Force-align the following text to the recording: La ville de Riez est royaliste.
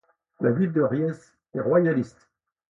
La 0.39 0.49
ville 0.49 0.71
de 0.73 0.81
Riez 0.81 1.11
est 1.53 1.59
royaliste. 1.61 2.27